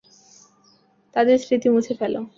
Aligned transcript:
তাদের 1.15 1.37
স্মৃতি 1.37 1.67
মুছে 1.69 1.93
ফেলো। 1.99 2.21